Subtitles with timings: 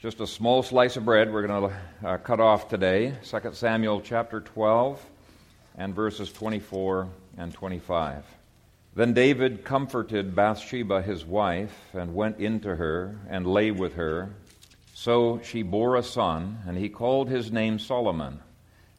[0.00, 3.16] Just a small slice of bread we're going to uh, cut off today.
[3.24, 5.04] 2 Samuel chapter 12
[5.76, 8.24] and verses 24 and 25.
[8.94, 14.30] Then David comforted Bathsheba his wife and went into her and lay with her.
[14.94, 18.38] So she bore a son, and he called his name Solomon.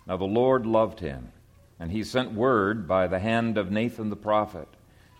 [0.06, 1.32] Now the Lord loved him,
[1.80, 4.68] and he sent word by the hand of Nathan the prophet.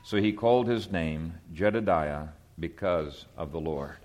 [0.04, 2.28] So he called his name Jedediah
[2.60, 3.96] because of the Lord.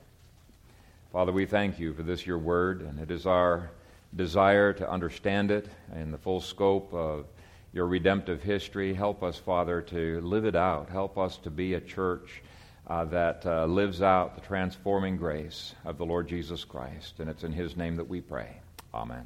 [1.15, 3.71] Father, we thank you for this, your word, and it is our
[4.17, 7.27] desire to understand it in the full scope of
[7.73, 8.93] your redemptive history.
[8.93, 10.89] Help us, Father, to live it out.
[10.89, 12.43] Help us to be a church
[12.89, 17.21] uh, that uh, lives out the transforming grace of the Lord Jesus Christ.
[17.21, 18.49] And it's in his name that we pray.
[18.93, 19.25] Amen.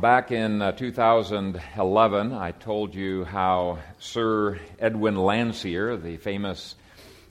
[0.00, 6.74] Back in uh, 2011, I told you how Sir Edwin Landseer, the famous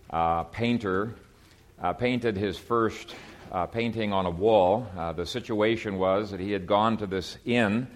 [0.10, 1.14] uh, painter,
[1.82, 3.16] uh, painted his first
[3.52, 4.88] uh, painting on a wall.
[4.98, 7.88] Uh, the situation was that he had gone to this inn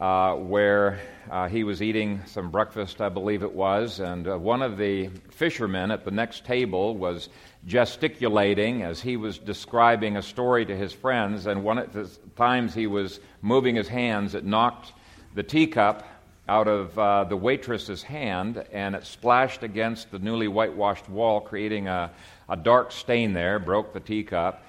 [0.00, 0.98] uh, where
[1.30, 5.08] uh, he was eating some breakfast, I believe it was, and uh, one of the
[5.30, 7.28] fishermen at the next table was
[7.66, 12.74] gesticulating as he was describing a story to his friends, and one of the times
[12.74, 14.94] he was moving his hands, it knocked
[15.34, 16.06] the teacup
[16.50, 21.86] out of uh, the waitress's hand and it splashed against the newly whitewashed wall, creating
[21.86, 22.10] a,
[22.48, 24.60] a dark stain there, broke the teacup.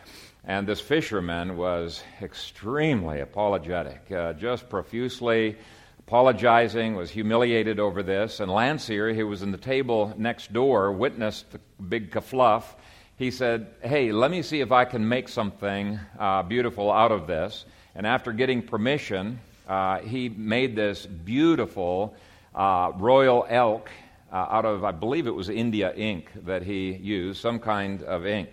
[0.44, 5.58] And this fisherman was extremely apologetic, uh, just profusely
[5.98, 8.42] apologizing, was humiliated over this.
[8.42, 12.76] And Landseer, who was in the table next door, witnessed the big kafluff.
[13.18, 17.26] He said, Hey, let me see if I can make something uh, beautiful out of
[17.26, 17.66] this.
[17.96, 19.40] And after getting permission,
[19.72, 22.14] uh, he made this beautiful
[22.54, 23.90] uh, royal elk
[24.30, 28.26] uh, out of, I believe it was India ink that he used, some kind of
[28.26, 28.50] ink.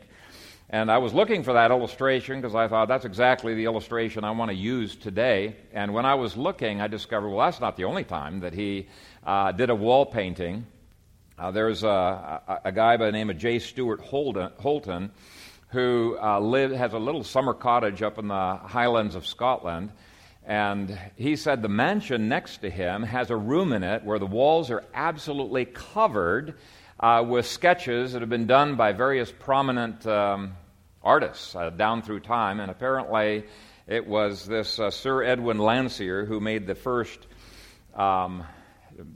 [0.70, 4.30] And I was looking for that illustration because I thought that's exactly the illustration I
[4.30, 5.56] want to use today.
[5.72, 8.86] And when I was looking, I discovered, well, that's not the only time that he
[9.26, 10.66] uh, did a wall painting.
[11.36, 13.58] Uh, there's a, a, guy by the name of J.
[13.58, 15.10] Stuart Holden, Holton
[15.70, 19.90] who uh, live, has a little summer cottage up in the highlands of Scotland.
[20.48, 24.26] And he said the mansion next to him has a room in it where the
[24.26, 26.54] walls are absolutely covered
[26.98, 30.54] uh, with sketches that have been done by various prominent um,
[31.02, 32.60] artists uh, down through time.
[32.60, 33.44] And apparently,
[33.86, 37.26] it was this uh, Sir Edwin Landseer who made the first
[37.94, 38.42] um,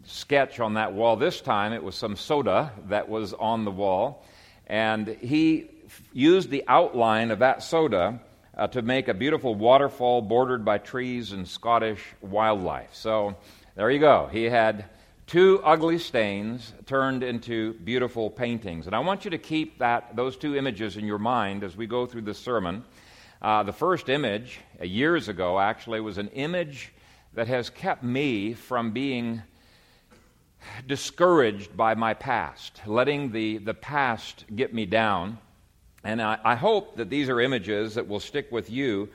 [0.05, 1.17] sketch on that wall.
[1.17, 4.27] This time, it was some soda that was on the wall.
[4.67, 8.21] And he f- used the outline of that soda
[8.57, 12.95] uh, to make a beautiful waterfall bordered by trees and Scottish wildlife.
[12.95, 13.37] So
[13.75, 14.29] there you go.
[14.31, 14.87] He had
[15.27, 18.87] two ugly stains turned into beautiful paintings.
[18.87, 21.87] And I want you to keep that, those two images in your mind as we
[21.87, 22.85] go through this sermon.
[23.41, 26.93] Uh, the first image, uh, years ago actually, was an image
[27.35, 29.43] that has kept me from being
[30.87, 35.39] discouraged by my past, letting the, the past get me down.
[36.05, 39.09] And I, I, hope that these are images that will stick with you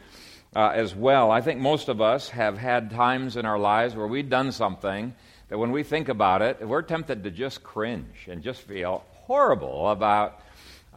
[0.56, 1.32] uh, as well.
[1.32, 5.14] I think most of us have had times in our lives where we've done something
[5.50, 9.90] that when we think about it, we're tempted to just cringe and just feel horrible
[9.90, 10.42] about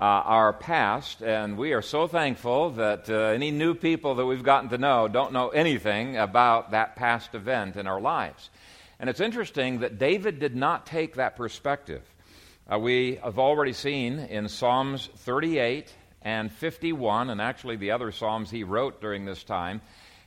[0.00, 1.22] uh, our past.
[1.22, 5.08] And we are so thankful that uh, any new people that we've gotten to know
[5.08, 8.50] don't know anything about that past event in our lives.
[8.98, 12.02] And it's interesting that David did not take that perspective.
[12.70, 15.92] Uh, we have already seen in Psalms 38
[16.22, 19.81] and 51, and actually the other Psalms he wrote during this time,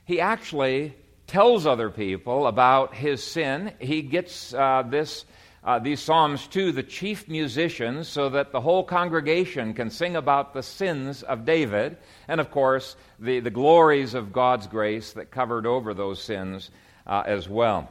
[0.04, 0.94] he actually
[1.26, 3.72] tells other people about his sin.
[3.78, 5.24] He gets uh, this,
[5.64, 10.52] uh, these Psalms to the chief musicians so that the whole congregation can sing about
[10.52, 11.96] the sins of David,
[12.28, 16.70] and of course, the, the glories of God's grace that covered over those sins
[17.06, 17.90] uh, as well,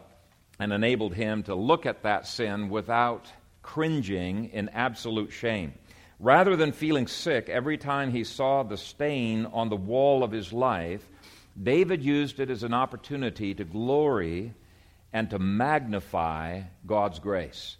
[0.59, 3.31] and enabled him to look at that sin without
[3.63, 5.73] cringing in absolute shame.
[6.19, 10.53] Rather than feeling sick every time he saw the stain on the wall of his
[10.53, 11.03] life,
[11.61, 14.53] David used it as an opportunity to glory
[15.11, 17.77] and to magnify God's grace.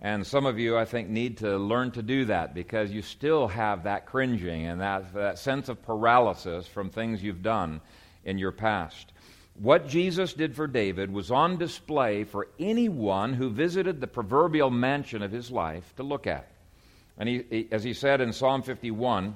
[0.00, 3.48] And some of you, I think, need to learn to do that because you still
[3.48, 7.80] have that cringing and that, that sense of paralysis from things you've done
[8.24, 9.12] in your past.
[9.58, 15.22] What Jesus did for David was on display for anyone who visited the proverbial mansion
[15.22, 16.50] of his life to look at.
[17.16, 19.34] And he, he, as he said in Psalm 51,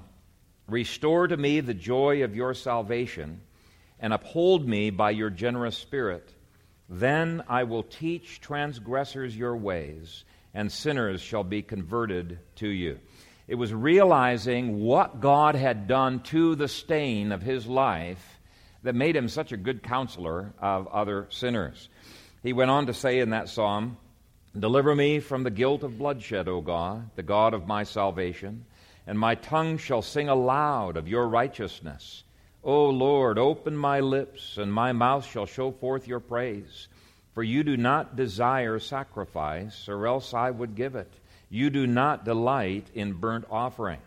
[0.68, 3.40] Restore to me the joy of your salvation,
[3.98, 6.32] and uphold me by your generous spirit.
[6.88, 12.98] Then I will teach transgressors your ways, and sinners shall be converted to you.
[13.48, 18.39] It was realizing what God had done to the stain of his life
[18.82, 21.88] that made him such a good counselor of other sinners.
[22.42, 23.96] He went on to say in that psalm,
[24.58, 28.64] Deliver me from the guilt of bloodshed, O God, the God of my salvation,
[29.06, 32.24] and my tongue shall sing aloud of your righteousness.
[32.64, 36.88] O Lord, open my lips, and my mouth shall show forth your praise.
[37.32, 41.12] For you do not desire sacrifice, or else I would give it.
[41.48, 44.00] You do not delight in burnt offering.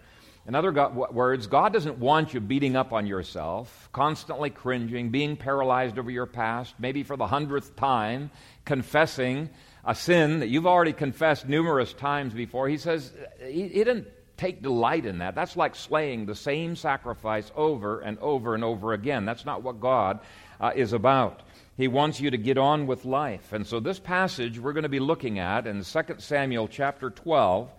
[0.46, 5.98] In other words, God doesn't want you beating up on yourself, constantly cringing, being paralyzed
[5.98, 8.30] over your past, maybe for the hundredth time,
[8.66, 9.50] confessing
[9.86, 12.68] a sin that you've already confessed numerous times before.
[12.68, 15.34] He says he, he didn't take delight in that.
[15.34, 19.24] That's like slaying the same sacrifice over and over and over again.
[19.24, 20.20] That's not what God
[20.60, 21.42] uh, is about.
[21.78, 23.54] He wants you to get on with life.
[23.54, 27.72] And so this passage we're going to be looking at in 2 Samuel chapter 12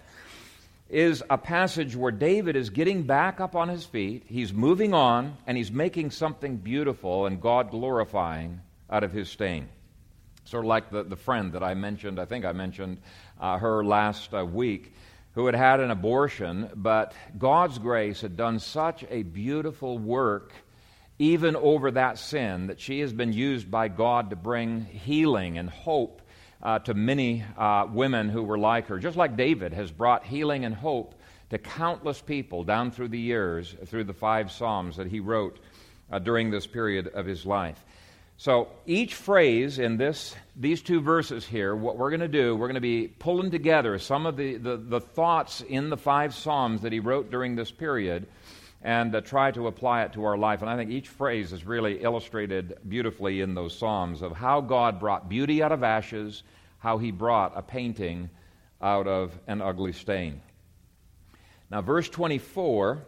[0.88, 5.36] is a passage where David is getting back up on his feet, he's moving on,
[5.46, 8.60] and he's making something beautiful and God glorifying
[8.90, 9.68] out of his stain.
[10.44, 12.98] Sort of like the, the friend that I mentioned, I think I mentioned
[13.40, 14.92] uh, her last uh, week,
[15.34, 20.52] who had had an abortion, but God's grace had done such a beautiful work
[21.18, 25.70] even over that sin, that she has been used by God to bring healing and
[25.70, 26.20] hope
[26.64, 28.98] uh, to many uh, women who were like her.
[28.98, 31.14] Just like David has brought healing and hope
[31.50, 35.60] to countless people down through the years, through the five Psalms that he wrote
[36.10, 37.84] uh, during this period of his life.
[38.36, 42.66] So each phrase in this, these two verses here, what we're going to do, we're
[42.66, 46.82] going to be pulling together some of the, the, the thoughts in the five Psalms
[46.82, 48.26] that he wrote during this period
[48.84, 50.60] and uh, try to apply it to our life.
[50.60, 55.00] And I think each phrase is really illustrated beautifully in those Psalms of how God
[55.00, 56.42] brought beauty out of ashes,
[56.78, 58.28] how he brought a painting
[58.82, 60.42] out of an ugly stain.
[61.70, 63.02] Now, verse 24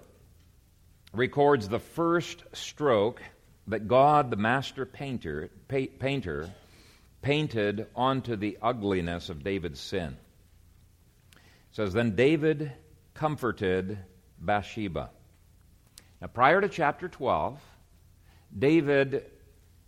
[1.13, 3.23] records the first stroke
[3.67, 6.51] that God, the master painter, pa- painter
[7.21, 10.17] painted onto the ugliness of David's sin.
[11.35, 11.41] It
[11.73, 12.73] says, Then David
[13.13, 13.99] comforted
[14.41, 15.11] Bathsheba.
[16.21, 17.61] Now, prior to chapter 12,
[18.59, 19.25] David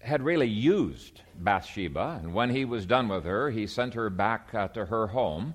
[0.01, 4.55] had really used Bathsheba, and when he was done with her, he sent her back
[4.55, 5.55] uh, to her home.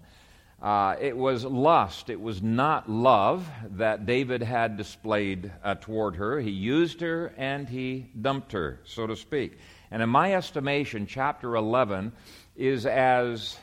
[0.62, 6.40] Uh, it was lust, it was not love that David had displayed uh, toward her.
[6.40, 9.58] He used her and he dumped her, so to speak.
[9.92, 12.14] And in my estimation, chapter 11
[12.56, 13.58] is as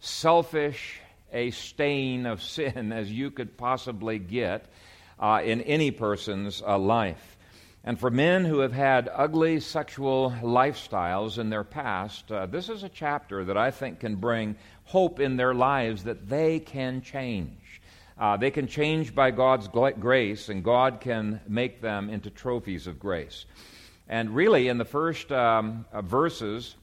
[0.00, 0.98] selfish
[1.32, 4.66] a stain of sin as you could possibly get
[5.18, 7.36] uh, in any person's uh, life.
[7.84, 12.82] And for men who have had ugly sexual lifestyles in their past, uh, this is
[12.82, 17.80] a chapter that I think can bring hope in their lives that they can change.
[18.18, 22.98] Uh, they can change by God's grace, and God can make them into trophies of
[22.98, 23.44] grace.
[24.08, 26.74] And really, in the first um, uh, verses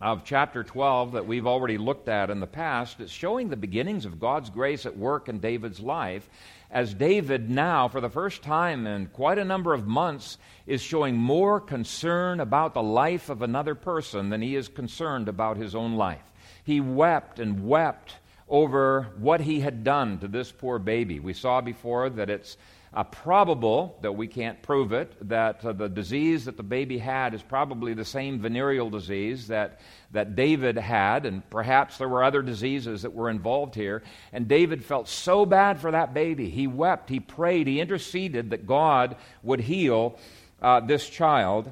[0.00, 4.04] of chapter 12 that we've already looked at in the past, it's showing the beginnings
[4.04, 6.28] of God's grace at work in David's life
[6.70, 11.16] as David now, for the first time in quite a number of months, is showing
[11.16, 15.94] more concern about the life of another person than he is concerned about his own
[15.94, 16.32] life.
[16.64, 18.14] He wept and wept
[18.48, 21.20] over what he had done to this poor baby.
[21.20, 22.56] We saw before that it's
[22.96, 27.34] uh, probable, though we can't prove it, that uh, the disease that the baby had
[27.34, 29.80] is probably the same venereal disease that,
[30.12, 34.02] that David had, and perhaps there were other diseases that were involved here.
[34.32, 36.48] And David felt so bad for that baby.
[36.48, 40.18] He wept, he prayed, he interceded that God would heal
[40.62, 41.70] uh, this child.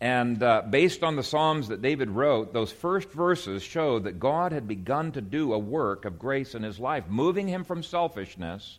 [0.00, 4.52] And uh, based on the Psalms that David wrote, those first verses show that God
[4.52, 8.78] had begun to do a work of grace in his life, moving him from selfishness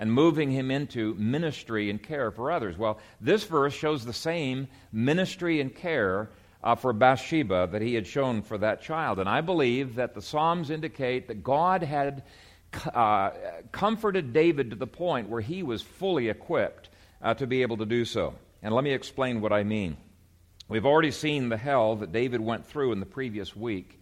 [0.00, 2.76] and moving him into ministry and care for others.
[2.78, 6.30] Well, this verse shows the same ministry and care
[6.64, 9.18] uh, for Bathsheba that he had shown for that child.
[9.18, 12.22] And I believe that the Psalms indicate that God had
[12.94, 13.30] uh,
[13.72, 16.88] comforted David to the point where he was fully equipped
[17.20, 18.34] uh, to be able to do so.
[18.62, 19.98] And let me explain what I mean.
[20.66, 24.00] We've already seen the hell that David went through in the previous week.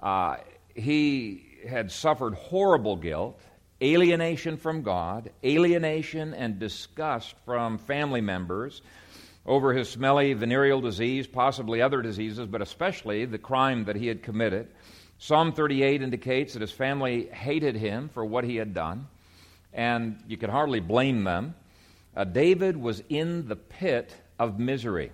[0.00, 0.38] Uh,
[0.74, 3.40] he had suffered horrible guilt
[3.82, 8.82] alienation from God, alienation and disgust from family members
[9.44, 14.22] over his smelly venereal disease, possibly other diseases, but especially the crime that he had
[14.22, 14.68] committed.
[15.18, 19.06] Psalm 38 indicates that his family hated him for what he had done,
[19.72, 21.54] and you can hardly blame them.
[22.14, 25.12] Uh, David was in the pit of misery.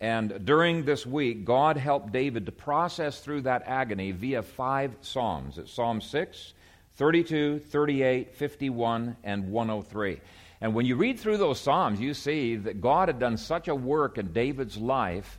[0.00, 5.56] And during this week, God helped David to process through that agony via five Psalms.
[5.56, 6.52] It's Psalm 6,
[6.96, 10.20] 32, 38, 51, and 103.
[10.60, 13.74] And when you read through those Psalms, you see that God had done such a
[13.74, 15.38] work in David's life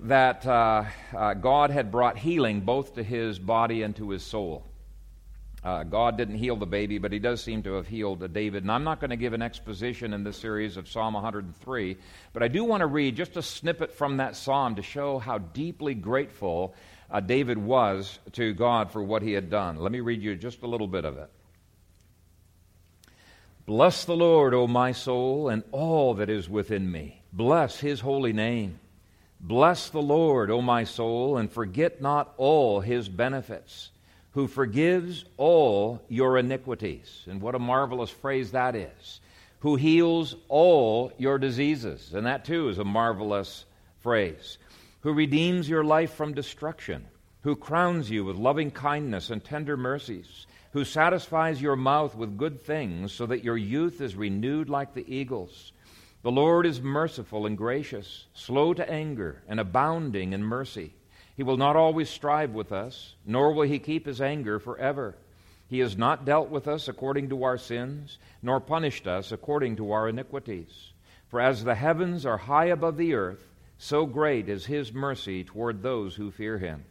[0.00, 0.84] that uh,
[1.16, 4.66] uh, God had brought healing both to his body and to his soul.
[5.64, 8.64] Uh, God didn't heal the baby, but he does seem to have healed David.
[8.64, 11.96] And I'm not going to give an exposition in this series of Psalm 103,
[12.34, 15.38] but I do want to read just a snippet from that psalm to show how
[15.38, 16.74] deeply grateful
[17.14, 19.76] uh, David was to God for what he had done.
[19.76, 21.30] Let me read you just a little bit of it.
[23.66, 27.22] Bless the Lord, O my soul, and all that is within me.
[27.32, 28.80] Bless his holy name.
[29.40, 33.90] Bless the Lord, O my soul, and forget not all his benefits
[34.32, 37.22] who forgives all your iniquities.
[37.28, 39.20] And what a marvelous phrase that is.
[39.60, 42.12] Who heals all your diseases.
[42.12, 43.66] And that too is a marvelous
[44.00, 44.58] phrase.
[45.04, 47.04] Who redeems your life from destruction.
[47.42, 50.46] Who crowns you with loving kindness and tender mercies.
[50.72, 55.04] Who satisfies your mouth with good things so that your youth is renewed like the
[55.06, 55.72] eagles.
[56.22, 60.94] The Lord is merciful and gracious, slow to anger, and abounding in mercy.
[61.36, 65.18] He will not always strive with us, nor will he keep his anger forever.
[65.68, 69.92] He has not dealt with us according to our sins, nor punished us according to
[69.92, 70.92] our iniquities.
[71.28, 73.50] For as the heavens are high above the earth,
[73.84, 76.82] so great is his mercy toward those who fear him.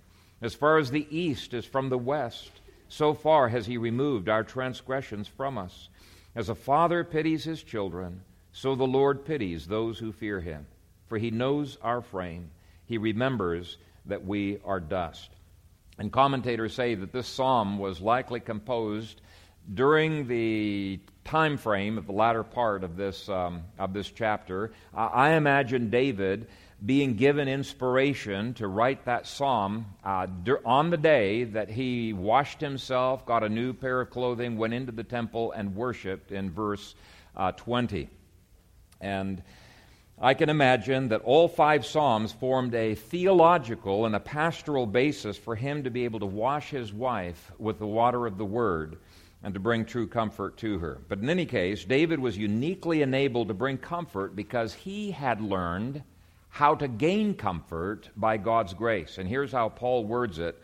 [0.43, 2.51] As far as the east is from the west,
[2.87, 5.89] so far has he removed our transgressions from us.
[6.35, 8.21] As a father pities his children,
[8.51, 10.67] so the Lord pities those who fear him.
[11.07, 12.51] For he knows our frame,
[12.85, 15.31] he remembers that we are dust.
[15.97, 19.19] And commentators say that this psalm was likely composed
[19.73, 24.71] during the time frame of the latter part of this, um, of this chapter.
[24.93, 26.47] I imagine David
[26.85, 30.27] being given inspiration to write that psalm uh,
[30.65, 34.91] on the day that he washed himself, got a new pair of clothing, went into
[34.91, 36.93] the temple, and worshiped in verse
[37.37, 38.09] uh, 20.
[38.99, 39.41] And
[40.19, 45.55] I can imagine that all five Psalms formed a theological and a pastoral basis for
[45.55, 48.97] him to be able to wash his wife with the water of the Word
[49.43, 51.01] and to bring true comfort to her.
[51.09, 56.01] But in any case, David was uniquely enabled to bring comfort because he had learned
[56.49, 59.17] how to gain comfort by God's grace.
[59.17, 60.61] And here's how Paul words it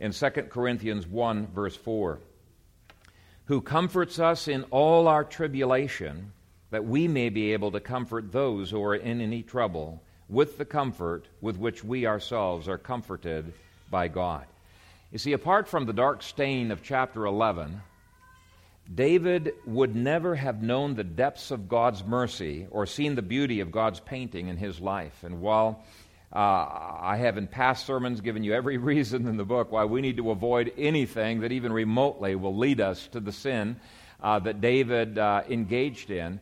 [0.00, 2.18] in 2 Corinthians 1, verse 4
[3.46, 6.32] Who comforts us in all our tribulation
[6.70, 10.64] that we may be able to comfort those who are in any trouble with the
[10.64, 13.52] comfort with which we ourselves are comforted
[13.90, 14.44] by God.
[15.12, 17.80] You see, apart from the dark stain of chapter 11,
[18.94, 23.72] David would never have known the depths of God's mercy or seen the beauty of
[23.72, 25.24] God's painting in his life.
[25.24, 25.84] And while
[26.32, 26.38] uh,
[27.00, 30.18] I have in past sermons given you every reason in the book why we need
[30.18, 33.76] to avoid anything that even remotely will lead us to the sin
[34.22, 36.40] uh, that David uh, engaged in,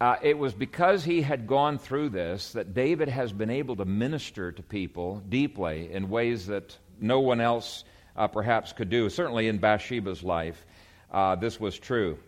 [0.00, 3.84] uh, it was because he had gone through this that David has been able to
[3.84, 9.08] minister to people deeply in ways that no one else uh, perhaps could do.
[9.08, 10.66] Certainly in Bathsheba's life,
[11.10, 12.18] uh, this was true.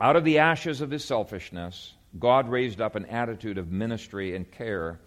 [0.00, 4.50] Out of the ashes of his selfishness, God raised up an attitude of ministry and
[4.50, 4.98] care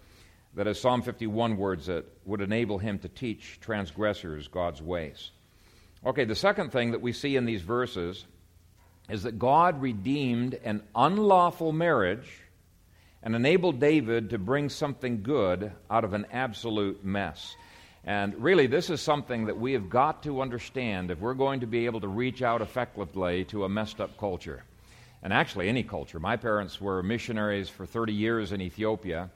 [0.54, 5.30] that, as Psalm 51 words it, would enable him to teach transgressors God's ways.
[6.06, 8.24] Okay, the second thing that we see in these verses
[9.08, 12.28] is that God redeemed an unlawful marriage
[13.22, 17.56] and enabled David to bring something good out of an absolute mess.
[18.06, 21.66] And really, this is something that we have got to understand if we're going to
[21.66, 24.62] be able to reach out effectively to a messed up culture.
[25.22, 26.20] And actually, any culture.
[26.20, 29.30] My parents were missionaries for 30 years in Ethiopia.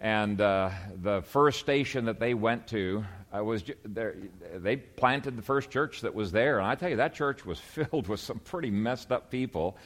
[0.00, 0.70] And uh,
[1.02, 3.04] the first station that they went to
[3.36, 6.58] uh, was they planted the first church that was there.
[6.58, 9.76] And I tell you, that church was filled with some pretty messed up people.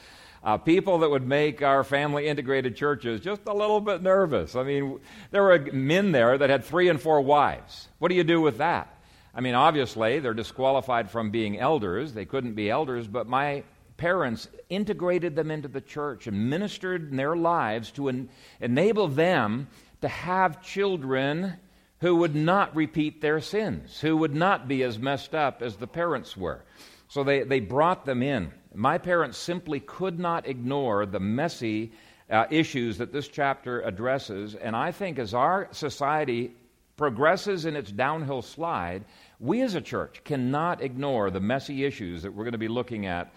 [0.43, 4.55] Uh, people that would make our family integrated churches just a little bit nervous.
[4.55, 7.87] I mean, there were men there that had three and four wives.
[7.99, 8.97] What do you do with that?
[9.35, 12.13] I mean, obviously, they're disqualified from being elders.
[12.13, 13.63] They couldn't be elders, but my
[13.97, 18.29] parents integrated them into the church and ministered in their lives to en-
[18.59, 19.67] enable them
[20.01, 21.53] to have children
[21.99, 25.85] who would not repeat their sins, who would not be as messed up as the
[25.85, 26.63] parents were.
[27.11, 28.53] So they, they brought them in.
[28.73, 31.91] My parents simply could not ignore the messy
[32.29, 34.55] uh, issues that this chapter addresses.
[34.55, 36.53] And I think as our society
[36.95, 39.03] progresses in its downhill slide,
[39.41, 43.07] we as a church cannot ignore the messy issues that we're going to be looking
[43.07, 43.33] at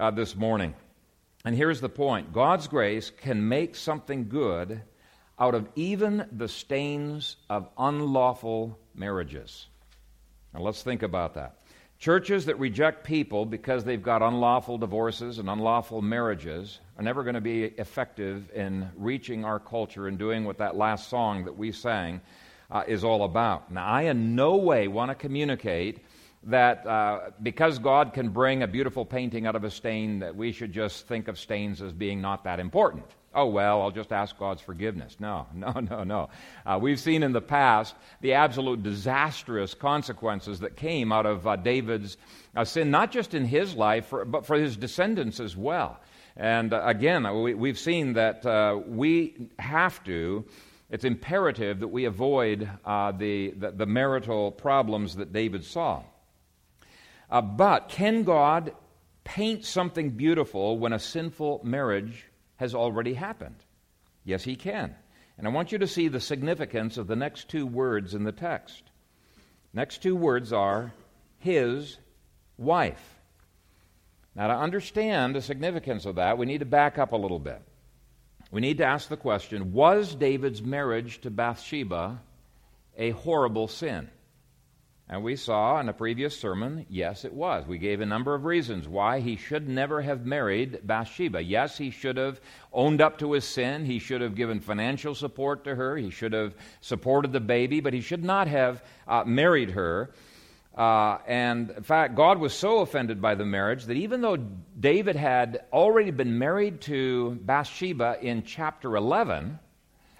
[0.00, 0.74] uh, this morning.
[1.44, 4.82] And here's the point God's grace can make something good
[5.38, 9.68] out of even the stains of unlawful marriages.
[10.52, 11.61] Now let's think about that.
[12.02, 17.36] Churches that reject people because they've got unlawful divorces and unlawful marriages are never going
[17.36, 21.70] to be effective in reaching our culture and doing what that last song that we
[21.70, 22.20] sang
[22.72, 23.70] uh, is all about.
[23.70, 26.00] Now, I in no way want to communicate
[26.42, 30.50] that uh, because God can bring a beautiful painting out of a stain, that we
[30.50, 33.06] should just think of stains as being not that important.
[33.34, 35.16] Oh, well, I'll just ask God's forgiveness.
[35.18, 36.28] No, no, no, no.
[36.66, 41.56] Uh, we've seen in the past the absolute disastrous consequences that came out of uh,
[41.56, 42.16] David's
[42.54, 45.98] uh, sin, not just in his life, for, but for his descendants as well.
[46.36, 50.44] And uh, again, we, have seen that uh, we have to,
[50.90, 56.02] it's imperative that we avoid uh, the, the, the, marital problems that David saw.
[57.30, 58.72] but can God
[59.24, 62.26] paint something beautiful when a sinful marriage
[62.62, 63.56] has already happened.
[64.24, 64.94] Yes, he can.
[65.36, 68.30] And I want you to see the significance of the next two words in the
[68.30, 68.84] text.
[69.74, 70.92] Next two words are
[71.40, 71.98] his
[72.56, 73.18] wife.
[74.36, 77.60] Now, to understand the significance of that, we need to back up a little bit.
[78.52, 82.20] We need to ask the question Was David's marriage to Bathsheba
[82.96, 84.08] a horrible sin?
[85.12, 87.66] And we saw in a previous sermon, yes, it was.
[87.66, 91.42] We gave a number of reasons why he should never have married Bathsheba.
[91.42, 92.40] Yes, he should have
[92.72, 93.84] owned up to his sin.
[93.84, 95.98] He should have given financial support to her.
[95.98, 100.12] He should have supported the baby, but he should not have uh, married her.
[100.74, 104.38] Uh, and in fact, God was so offended by the marriage that even though
[104.80, 109.58] David had already been married to Bathsheba in chapter 11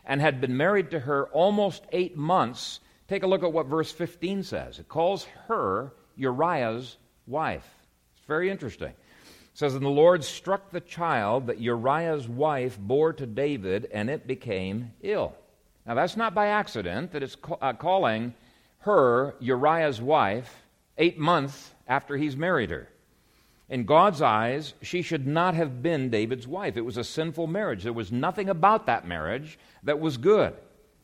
[0.04, 3.92] and had been married to her almost eight months Take a look at what verse
[3.92, 4.78] 15 says.
[4.78, 7.68] It calls her Uriah's wife.
[8.16, 8.88] It's very interesting.
[8.90, 8.94] It
[9.54, 14.26] says, And the Lord struck the child that Uriah's wife bore to David, and it
[14.26, 15.34] became ill.
[15.86, 18.34] Now, that's not by accident that it's ca- uh, calling
[18.78, 20.62] her Uriah's wife
[20.98, 22.88] eight months after he's married her.
[23.68, 26.76] In God's eyes, she should not have been David's wife.
[26.76, 27.84] It was a sinful marriage.
[27.84, 30.54] There was nothing about that marriage that was good.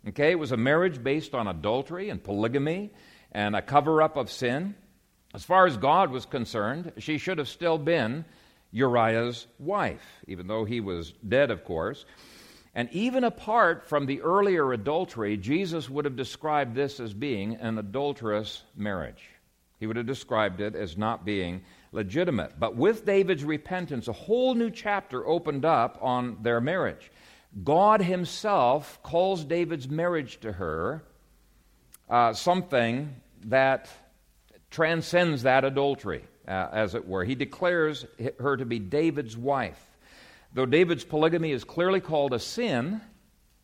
[0.06, 2.92] Okay, it was a marriage based on adultery and polygamy
[3.32, 4.74] and a cover up of sin.
[5.34, 8.24] As far as God was concerned, she should have still been
[8.70, 12.04] Uriah's wife, even though he was dead, of course.
[12.74, 17.78] And even apart from the earlier adultery, Jesus would have described this as being an
[17.78, 19.24] adulterous marriage.
[19.80, 22.58] He would have described it as not being legitimate.
[22.58, 27.10] But with David's repentance, a whole new chapter opened up on their marriage.
[27.64, 31.02] God Himself calls David's marriage to her
[32.08, 33.88] uh, something that
[34.70, 37.24] transcends that adultery, uh, as it were.
[37.24, 38.06] He declares
[38.38, 39.82] her to be David's wife.
[40.52, 43.00] Though David's polygamy is clearly called a sin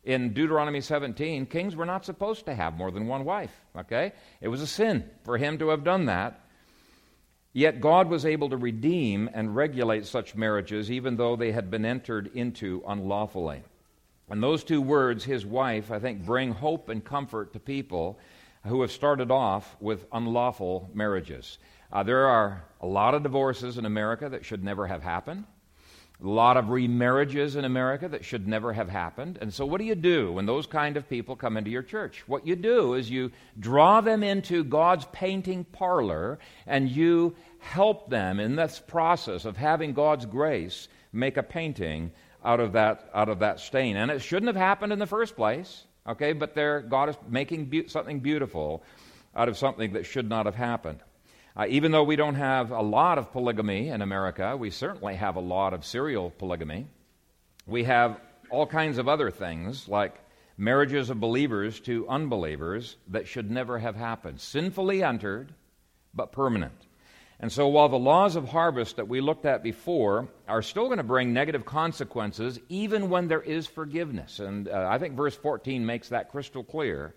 [0.03, 4.13] in Deuteronomy 17, kings were not supposed to have more than one wife, okay?
[4.39, 6.41] It was a sin for him to have done that.
[7.53, 11.85] Yet God was able to redeem and regulate such marriages even though they had been
[11.85, 13.63] entered into unlawfully.
[14.29, 18.19] And those two words, his wife, I think bring hope and comfort to people
[18.65, 21.59] who have started off with unlawful marriages.
[21.91, 25.45] Uh, there are a lot of divorces in America that should never have happened.
[26.23, 29.37] A lot of remarriages in America that should never have happened.
[29.41, 32.23] And so, what do you do when those kind of people come into your church?
[32.25, 38.39] What you do is you draw them into God's painting parlor and you help them
[38.39, 42.11] in this process of having God's grace make a painting
[42.45, 43.97] out of that, out of that stain.
[43.97, 46.33] And it shouldn't have happened in the first place, okay?
[46.33, 48.83] But there, God is making be- something beautiful
[49.35, 50.99] out of something that should not have happened.
[51.57, 55.35] Uh, even though we don't have a lot of polygamy in America, we certainly have
[55.35, 56.85] a lot of serial polygamy.
[57.65, 60.13] We have all kinds of other things like
[60.57, 64.39] marriages of believers to unbelievers that should never have happened.
[64.39, 65.53] Sinfully entered,
[66.13, 66.84] but permanent.
[67.39, 70.99] And so, while the laws of harvest that we looked at before are still going
[70.99, 75.85] to bring negative consequences, even when there is forgiveness, and uh, I think verse 14
[75.85, 77.13] makes that crystal clear,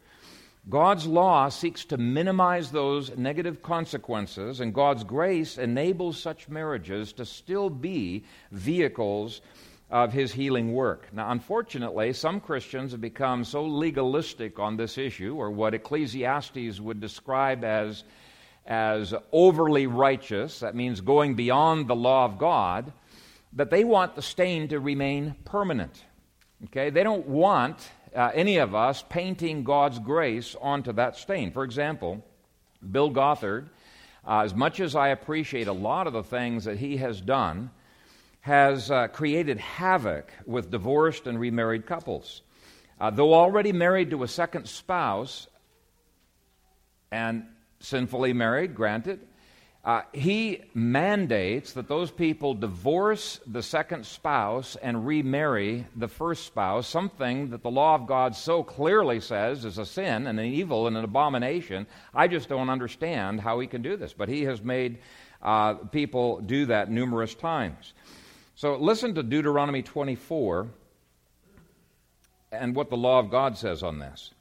[0.69, 7.25] God's law seeks to minimize those negative consequences, and God's grace enables such marriages to
[7.25, 9.41] still be vehicles
[9.89, 11.09] of His healing work.
[11.13, 17.01] Now, unfortunately, some Christians have become so legalistic on this issue, or what Ecclesiastes would
[17.01, 18.05] describe as
[18.69, 22.93] as overly righteous, that means going beyond the law of God,
[23.55, 26.05] that they want the stain to remain permanent.
[26.67, 26.91] Okay?
[26.91, 31.51] They don't want uh, any of us painting God's grace onto that stain.
[31.51, 32.23] For example,
[32.93, 33.71] Bill Gothard,
[34.27, 37.71] uh, as much as I appreciate a lot of the things that he has done,
[38.41, 42.43] has uh, created havoc with divorced and remarried couples.
[43.01, 45.47] Uh, though already married to a second spouse,
[47.11, 47.47] and
[47.81, 49.21] sinfully married, granted.
[49.85, 56.87] uh, he mandates that those people divorce the second spouse and remarry the first spouse,
[56.87, 60.89] something that the law of God so clearly says is a sin and an evil
[60.89, 61.87] and an abomination.
[62.13, 64.99] I just don't understand how he can do this, but he has made
[65.41, 67.95] uh, people do that numerous times.
[68.57, 70.69] So listen to Deuteronomy 24
[72.51, 74.33] and what the law of God says on this.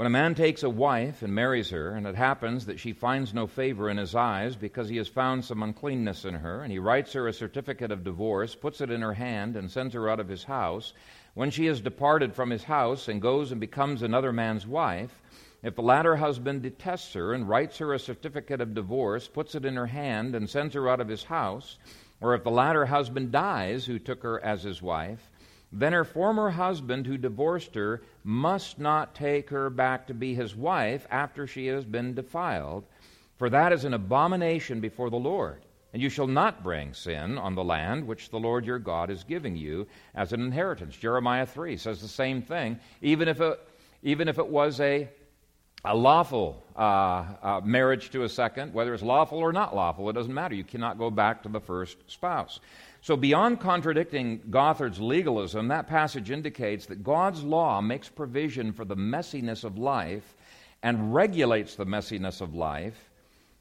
[0.00, 3.34] When a man takes a wife and marries her, and it happens that she finds
[3.34, 6.78] no favor in his eyes because he has found some uncleanness in her, and he
[6.78, 10.18] writes her a certificate of divorce, puts it in her hand, and sends her out
[10.18, 10.94] of his house,
[11.34, 15.20] when she has departed from his house and goes and becomes another man's wife,
[15.62, 19.66] if the latter husband detests her and writes her a certificate of divorce, puts it
[19.66, 21.76] in her hand, and sends her out of his house,
[22.22, 25.30] or if the latter husband dies who took her as his wife,
[25.72, 30.56] then her former husband who divorced her must not take her back to be his
[30.56, 32.84] wife after she has been defiled,
[33.36, 35.64] for that is an abomination before the Lord.
[35.92, 39.24] And you shall not bring sin on the land which the Lord your God is
[39.24, 40.96] giving you as an inheritance.
[40.96, 43.58] Jeremiah 3 says the same thing, even if it,
[44.02, 45.08] even if it was a,
[45.84, 50.12] a lawful uh, uh, marriage to a second, whether it's lawful or not lawful, it
[50.12, 50.54] doesn't matter.
[50.54, 52.60] You cannot go back to the first spouse.
[53.02, 58.96] So, beyond contradicting Gothard's legalism, that passage indicates that God's law makes provision for the
[58.96, 60.34] messiness of life
[60.82, 63.08] and regulates the messiness of life,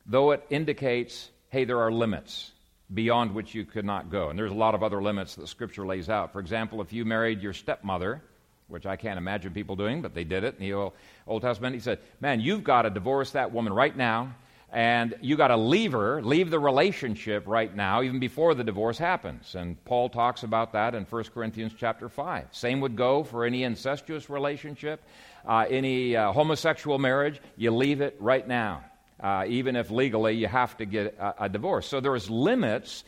[0.06, 2.52] though it indicates, hey, there are limits
[2.93, 4.30] beyond which you could not go.
[4.30, 6.34] And there's a lot of other limits that Scripture lays out.
[6.34, 8.21] For example, if you married your stepmother,
[8.67, 10.91] which I can't imagine people doing, but they did it in the
[11.28, 14.36] Old Testament, he said, man, you've got to divorce that woman right now
[14.71, 18.97] and you got to leave her, leave the relationship right now, even before the divorce
[18.97, 19.55] happens.
[19.55, 22.47] And Paul talks about that in 1 Corinthians chapter 5.
[22.51, 25.01] Same would go for any incestuous relationship,
[25.47, 27.41] uh, any uh, homosexual marriage.
[27.58, 28.84] You leave it right now,
[29.19, 31.88] uh, even if legally you have to get a, a divorce.
[31.88, 33.03] So there's limits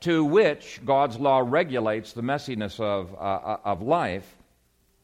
[0.00, 4.36] to which God's law regulates the messiness of, uh, uh, of life.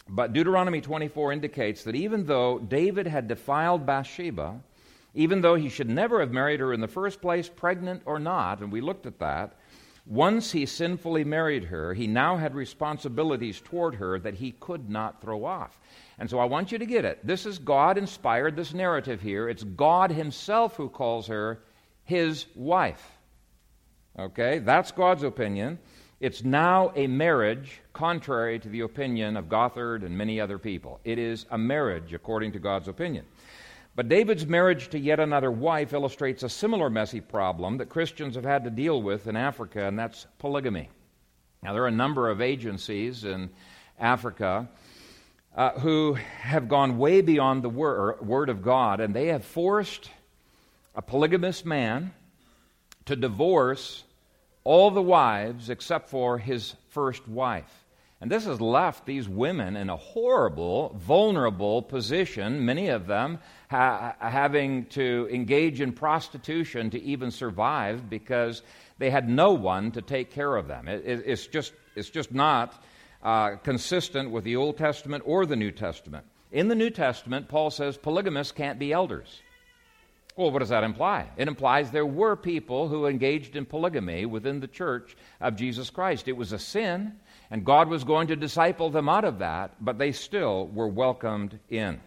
[0.09, 4.61] But Deuteronomy 24 indicates that even though David had defiled Bathsheba,
[5.14, 8.61] even though he should never have married her in the first place, pregnant or not,
[8.61, 9.57] and we looked at that.
[10.07, 15.20] Once he sinfully married her, he now had responsibilities toward her that he could not
[15.20, 15.79] throw off.
[16.18, 17.25] And so I want you to get it.
[17.27, 19.49] This is God inspired, this narrative here.
[19.49, 21.61] It's God Himself who calls her
[22.05, 23.18] His wife.
[24.18, 24.59] Okay?
[24.59, 25.79] That's God's opinion.
[26.20, 31.01] It's now a marriage, contrary to the opinion of Gothard and many other people.
[31.05, 33.25] It is a marriage according to God's opinion.
[33.96, 38.44] But David's marriage to yet another wife illustrates a similar messy problem that Christians have
[38.44, 40.88] had to deal with in Africa, and that's polygamy.
[41.62, 43.50] Now, there are a number of agencies in
[43.98, 44.68] Africa
[45.55, 50.11] uh, who have gone way beyond the wor- Word of God, and they have forced
[50.94, 52.12] a polygamous man
[53.07, 54.05] to divorce
[54.62, 57.85] all the wives except for his first wife.
[58.20, 63.38] And this has left these women in a horrible, vulnerable position, many of them
[63.70, 68.62] ha- having to engage in prostitution to even survive because
[68.98, 70.88] they had no one to take care of them.
[70.88, 72.83] It, it, it's, just, it's just not
[73.22, 76.26] uh, consistent with the Old Testament or the New Testament.
[76.50, 79.40] In the New Testament, Paul says polygamists can't be elders.
[80.37, 81.28] Well, what does that imply?
[81.37, 86.28] It implies there were people who engaged in polygamy within the church of Jesus Christ.
[86.28, 87.14] It was a sin.
[87.52, 91.59] And God was going to disciple them out of that, but they still were welcomed
[91.68, 92.00] in.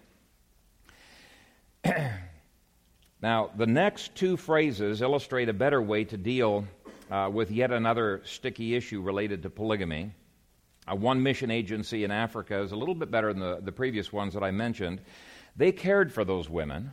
[3.21, 6.65] now, the next two phrases illustrate a better way to deal
[7.11, 10.11] uh, with yet another sticky issue related to polygamy.
[10.87, 14.13] Uh, one mission agency in Africa is a little bit better than the, the previous
[14.13, 15.01] ones that I mentioned.
[15.55, 16.91] They cared for those women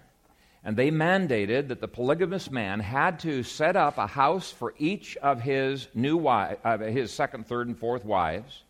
[0.62, 5.16] and they mandated that the polygamous man had to set up a house for each
[5.18, 8.62] of his new wives, uh, his second, third, and fourth wives,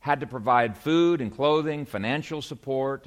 [0.00, 3.06] had to provide food and clothing, financial support,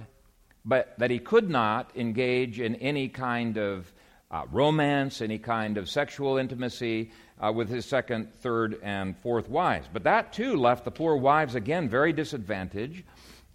[0.65, 3.91] but that he could not engage in any kind of
[4.31, 7.11] uh, romance, any kind of sexual intimacy
[7.43, 9.87] uh, with his second, third, and fourth wives.
[9.91, 13.03] But that too left the poor wives again very disadvantaged,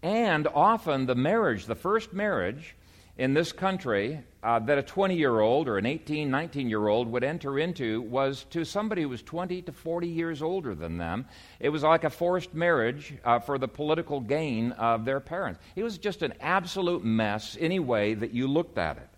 [0.02, 2.76] and often the marriage, the first marriage,
[3.20, 7.06] in this country uh, that a 20 year old or an 18, 19 year old
[7.06, 11.26] would enter into was to somebody who was 20 to 40 years older than them.
[11.60, 15.60] It was like a forced marriage uh, for the political gain of their parents.
[15.76, 19.08] It was just an absolute mess, any way that you looked at it.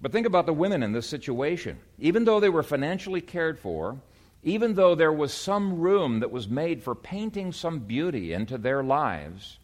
[0.00, 1.78] But think about the women in this situation.
[1.98, 4.00] Even though they were financially cared for,
[4.44, 8.82] even though there was some room that was made for painting some beauty into their
[8.82, 9.58] lives,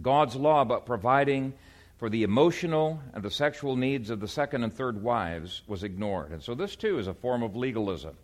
[0.00, 1.54] God's law about providing
[1.98, 6.30] for the emotional and the sexual needs of the second and third wives was ignored.
[6.30, 8.16] And so this too is a form of legalism.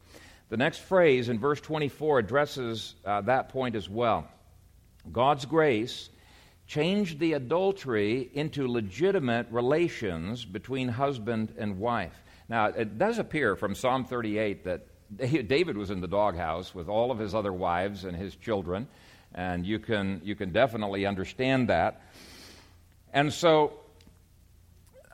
[0.50, 4.28] The next phrase in verse 24 addresses uh, that point as well.
[5.10, 6.10] God's grace
[6.66, 12.22] changed the adultery into legitimate relations between husband and wife.
[12.48, 14.86] Now, it does appear from Psalm 38 that
[15.48, 18.86] David was in the doghouse with all of his other wives and his children,
[19.34, 22.02] and you can, you can definitely understand that.
[23.12, 23.74] And so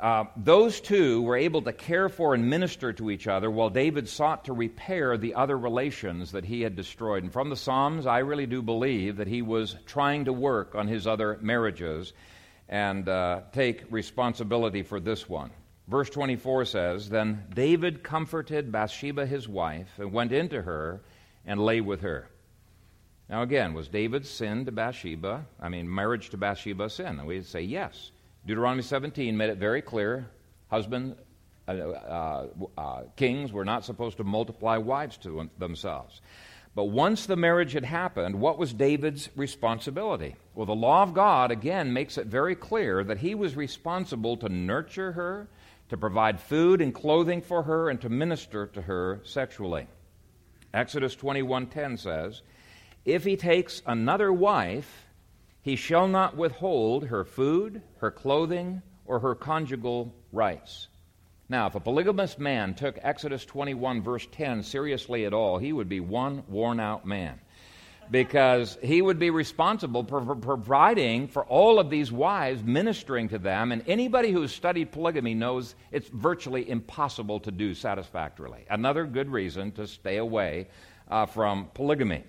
[0.00, 4.08] uh, those two were able to care for and minister to each other while David
[4.08, 7.24] sought to repair the other relations that he had destroyed.
[7.24, 10.86] And from the Psalms, I really do believe that he was trying to work on
[10.86, 12.12] his other marriages
[12.68, 15.50] and uh, take responsibility for this one.
[15.88, 21.00] Verse 24 says Then David comforted Bathsheba his wife and went into her
[21.44, 22.28] and lay with her.
[23.28, 27.18] Now, again, was David's sin to Bathsheba, I mean, marriage to Bathsheba, sin?
[27.18, 28.10] And we'd say yes.
[28.46, 30.30] Deuteronomy 17 made it very clear
[30.68, 31.16] husband,
[31.66, 36.20] uh, uh, uh, kings were not supposed to multiply wives to themselves.
[36.74, 40.36] But once the marriage had happened, what was David's responsibility?
[40.54, 44.48] Well, the law of God, again, makes it very clear that he was responsible to
[44.48, 45.48] nurture her,
[45.88, 49.86] to provide food and clothing for her, and to minister to her sexually.
[50.72, 52.42] Exodus 21:10 says,
[53.08, 55.06] "If he takes another wife,
[55.62, 60.88] he shall not withhold her food, her clothing, or her conjugal rights.
[61.48, 65.88] Now, if a polygamous man took Exodus 21, verse 10, seriously at all, he would
[65.88, 67.40] be one worn out man.
[68.10, 73.72] Because he would be responsible for providing for all of these wives, ministering to them,
[73.72, 78.66] and anybody who's studied polygamy knows it's virtually impossible to do satisfactorily.
[78.68, 80.68] Another good reason to stay away
[81.10, 82.24] uh, from polygamy.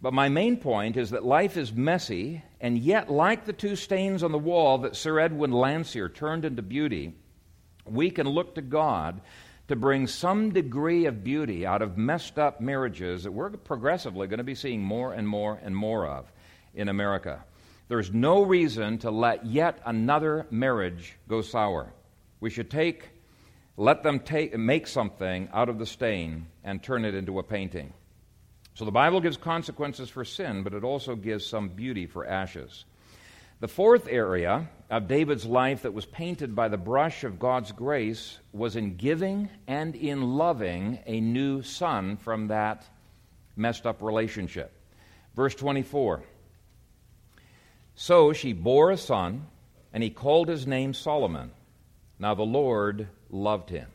[0.00, 4.22] But my main point is that life is messy, and yet, like the two stains
[4.22, 7.14] on the wall that Sir Edwin Landseer turned into beauty,
[7.86, 9.20] we can look to God
[9.68, 14.38] to bring some degree of beauty out of messed up marriages that we're progressively going
[14.38, 16.30] to be seeing more and more and more of
[16.74, 17.44] in America.
[17.88, 21.92] There's no reason to let yet another marriage go sour.
[22.40, 23.08] We should take,
[23.76, 27.92] let them take, make something out of the stain and turn it into a painting.
[28.76, 32.84] So the Bible gives consequences for sin, but it also gives some beauty for ashes.
[33.58, 38.38] The fourth area of David's life that was painted by the brush of God's grace
[38.52, 42.86] was in giving and in loving a new son from that
[43.56, 44.70] messed up relationship.
[45.34, 46.22] Verse 24
[47.94, 49.46] So she bore a son,
[49.94, 51.50] and he called his name Solomon.
[52.18, 53.88] Now the Lord loved him.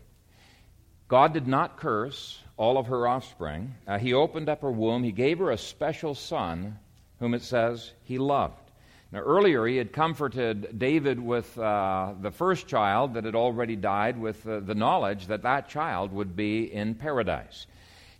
[1.07, 3.73] God did not curse all of her offspring.
[3.87, 5.03] Uh, he opened up her womb.
[5.03, 6.77] He gave her a special son,
[7.19, 8.69] whom it says he loved.
[9.11, 14.15] Now, earlier, he had comforted David with uh, the first child that had already died,
[14.15, 17.65] with uh, the knowledge that that child would be in paradise.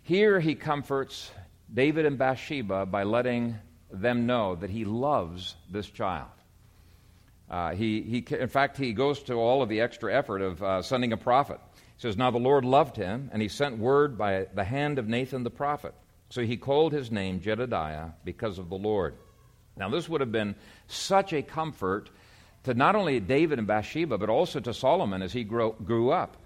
[0.02, 1.30] Here, he comforts
[1.72, 3.54] David and Bathsheba by letting
[3.92, 6.26] them know that he loves this child.
[7.48, 10.82] Uh, he, he, in fact, he goes to all of the extra effort of uh,
[10.82, 11.60] sending a prophet
[12.02, 15.44] says, Now the Lord loved him, and he sent word by the hand of Nathan
[15.44, 15.94] the prophet.
[16.30, 19.14] So he called his name Jedediah because of the Lord.
[19.76, 20.56] Now, this would have been
[20.88, 22.10] such a comfort
[22.64, 26.36] to not only David and Bathsheba, but also to Solomon as he grew, grew up.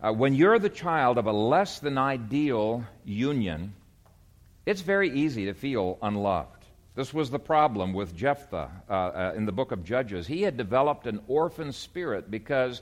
[0.00, 3.74] Uh, when you're the child of a less than ideal union,
[4.64, 6.64] it's very easy to feel unloved.
[6.94, 10.28] This was the problem with Jephthah uh, uh, in the book of Judges.
[10.28, 12.80] He had developed an orphan spirit because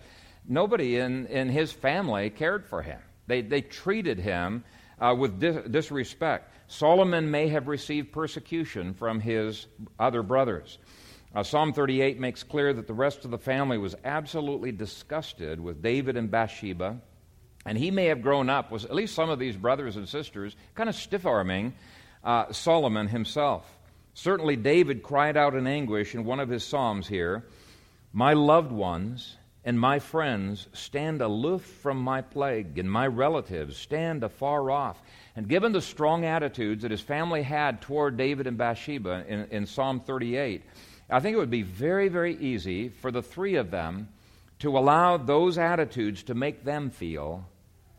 [0.48, 2.98] nobody in, in his family cared for him.
[3.26, 4.64] They, they treated him
[4.98, 6.52] uh, with dis- disrespect.
[6.66, 9.66] Solomon may have received persecution from his
[9.98, 10.78] other brothers.
[11.34, 15.82] Uh, Psalm 38 makes clear that the rest of the family was absolutely disgusted with
[15.82, 17.00] David and Bathsheba,
[17.66, 20.56] and he may have grown up with at least some of these brothers and sisters
[20.74, 21.74] kind of stiff arming
[22.24, 23.78] uh, Solomon himself.
[24.14, 27.44] Certainly, David cried out in anguish in one of his Psalms here
[28.12, 29.37] My loved ones
[29.68, 34.98] and my friends stand aloof from my plague, and my relatives stand afar off.
[35.36, 39.66] And given the strong attitudes that his family had toward David and Bathsheba in, in
[39.66, 40.62] Psalm 38,
[41.10, 44.08] I think it would be very, very easy for the three of them
[44.60, 47.44] to allow those attitudes to make them feel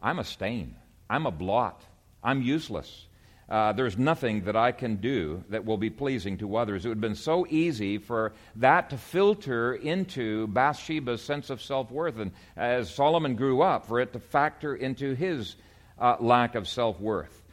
[0.01, 0.73] I'm a stain,
[1.07, 1.83] I'm a blot,
[2.23, 3.05] I'm useless
[3.49, 6.85] uh, there's nothing that I can do that will be pleasing to others.
[6.85, 11.89] It would have been so easy for that to filter into Bathsheba's sense of self
[11.89, 15.55] worth, and as Solomon grew up, for it to factor into his
[15.97, 17.43] uh, lack of self worth.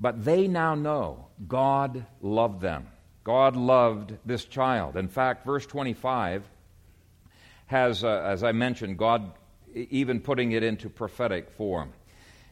[0.00, 2.88] But they now know God loved them.
[3.22, 4.96] God loved this child.
[4.96, 6.44] In fact, verse 25
[7.66, 9.32] has, uh, as I mentioned, God
[9.74, 11.92] even putting it into prophetic form.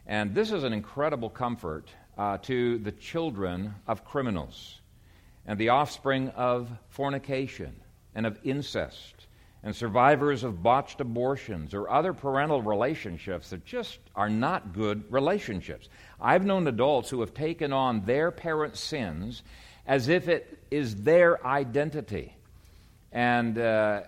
[0.07, 4.79] And this is an incredible comfort uh, to the children of criminals
[5.45, 7.75] and the offspring of fornication
[8.13, 9.27] and of incest
[9.63, 15.89] and survivors of botched abortions or other parental relationships that just are not good relationships.
[16.21, 19.43] I've known adults who have taken on their parents' sins
[19.87, 22.35] as if it is their identity
[23.11, 24.01] and uh,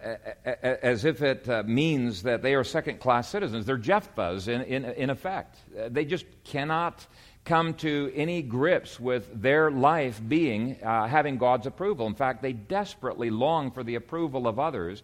[0.62, 3.66] as if it uh, means that they are second class citizens.
[3.66, 5.58] They're Jephthahs in, in, in effect.
[5.90, 7.08] They just cannot
[7.48, 12.06] come to any grips with their life being uh, having God's approval.
[12.06, 15.02] In fact, they desperately long for the approval of others.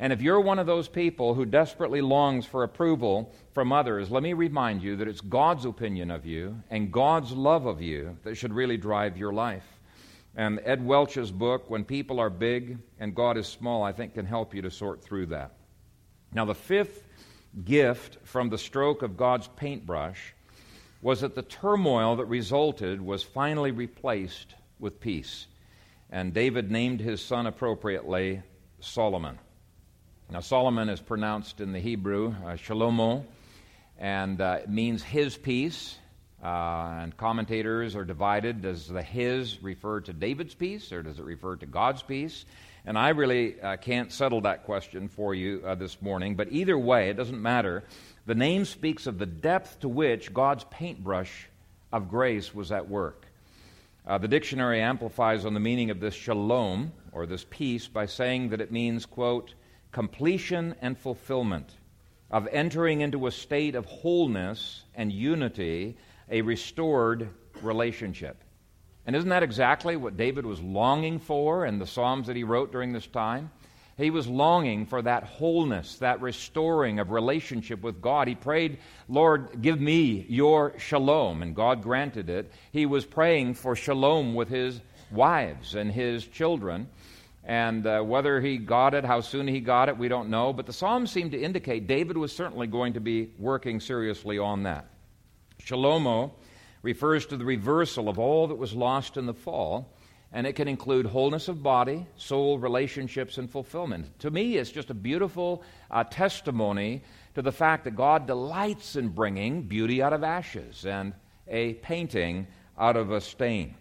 [0.00, 4.24] And if you're one of those people who desperately longs for approval from others, let
[4.24, 8.34] me remind you that it's God's opinion of you and God's love of you that
[8.34, 9.66] should really drive your life.
[10.34, 14.26] And Ed Welch's book, When People Are Big and God is Small, I think can
[14.26, 15.52] help you to sort through that.
[16.32, 17.04] Now, the fifth
[17.64, 20.34] gift from the stroke of God's paintbrush
[21.04, 25.46] was that the turmoil that resulted was finally replaced with peace.
[26.10, 28.40] And David named his son appropriately
[28.80, 29.38] Solomon.
[30.30, 33.22] Now, Solomon is pronounced in the Hebrew uh, Shalomo,
[33.98, 35.98] and uh, it means his peace.
[36.42, 38.62] Uh, and commentators are divided.
[38.62, 42.46] Does the his refer to David's peace or does it refer to God's peace?
[42.86, 46.78] And I really uh, can't settle that question for you uh, this morning, but either
[46.78, 47.84] way, it doesn't matter.
[48.26, 51.46] The name speaks of the depth to which God's paintbrush
[51.92, 53.26] of grace was at work.
[54.06, 58.48] Uh, the dictionary amplifies on the meaning of this shalom, or this peace, by saying
[58.48, 59.54] that it means, quote,
[59.92, 61.70] completion and fulfillment,
[62.30, 65.96] of entering into a state of wholeness and unity,
[66.30, 67.28] a restored
[67.60, 68.42] relationship.
[69.06, 72.72] And isn't that exactly what David was longing for in the Psalms that he wrote
[72.72, 73.50] during this time?
[73.96, 78.26] He was longing for that wholeness, that restoring of relationship with God.
[78.26, 78.78] He prayed,
[79.08, 82.50] Lord, give me your shalom, and God granted it.
[82.72, 84.80] He was praying for shalom with his
[85.12, 86.88] wives and his children.
[87.44, 90.52] And uh, whether he got it, how soon he got it, we don't know.
[90.52, 94.64] But the Psalms seem to indicate David was certainly going to be working seriously on
[94.64, 94.86] that.
[95.62, 96.32] Shalomo
[96.82, 99.93] refers to the reversal of all that was lost in the fall,
[100.34, 104.18] and it can include wholeness of body, soul, relationships, and fulfillment.
[104.18, 107.02] To me, it's just a beautiful uh, testimony
[107.36, 111.14] to the fact that God delights in bringing beauty out of ashes and
[111.46, 113.76] a painting out of a stain.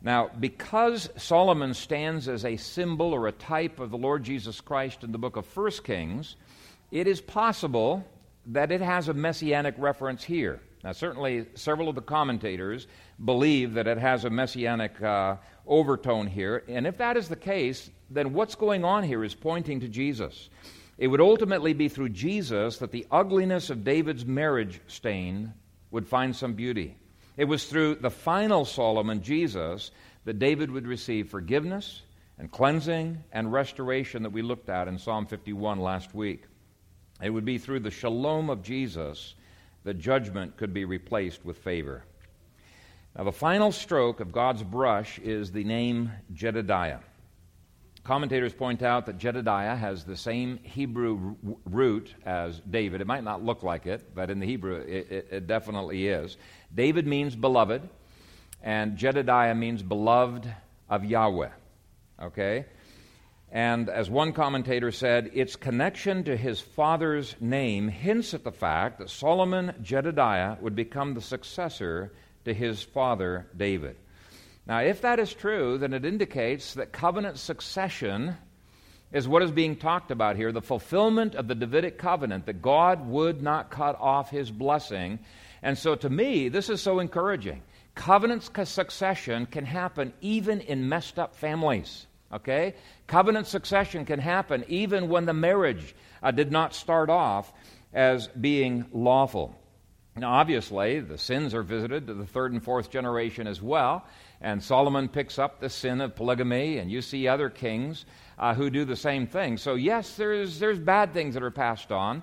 [0.00, 5.02] Now, because Solomon stands as a symbol or a type of the Lord Jesus Christ
[5.02, 6.36] in the book of 1 Kings,
[6.92, 8.06] it is possible
[8.46, 10.60] that it has a messianic reference here.
[10.84, 12.86] Now, certainly, several of the commentators
[13.24, 16.64] believe that it has a messianic uh, overtone here.
[16.68, 20.48] And if that is the case, then what's going on here is pointing to Jesus.
[20.96, 25.52] It would ultimately be through Jesus that the ugliness of David's marriage stain
[25.90, 26.96] would find some beauty.
[27.36, 29.92] It was through the final Solomon, Jesus,
[30.24, 32.02] that David would receive forgiveness
[32.36, 36.44] and cleansing and restoration that we looked at in Psalm 51 last week.
[37.22, 39.34] It would be through the shalom of Jesus
[39.84, 42.04] that judgment could be replaced with favor.
[43.16, 47.00] Now, the final stroke of God's brush is the name Jedediah.
[48.04, 53.02] Commentators point out that Jedediah has the same Hebrew root as David.
[53.02, 56.38] It might not look like it, but in the Hebrew it, it, it definitely is.
[56.74, 57.86] David means beloved,
[58.62, 60.50] and Jedediah means beloved
[60.88, 61.50] of Yahweh.
[62.22, 62.64] Okay?
[63.50, 68.98] And as one commentator said, its connection to his father's name hints at the fact
[68.98, 72.12] that Solomon Jedediah would become the successor
[72.48, 73.96] to his father David.
[74.66, 78.36] Now, if that is true, then it indicates that covenant succession
[79.12, 83.08] is what is being talked about here the fulfillment of the Davidic covenant, that God
[83.08, 85.18] would not cut off his blessing.
[85.62, 87.62] And so, to me, this is so encouraging.
[87.94, 92.06] Covenant succession can happen even in messed up families.
[92.32, 92.74] Okay?
[93.06, 97.52] Covenant succession can happen even when the marriage uh, did not start off
[97.94, 99.58] as being lawful.
[100.18, 104.04] Now, obviously, the sins are visited to the third and fourth generation as well.
[104.40, 108.04] And Solomon picks up the sin of polygamy, and you see other kings
[108.36, 109.56] uh, who do the same thing.
[109.56, 112.22] So, yes, there's, there's bad things that are passed on.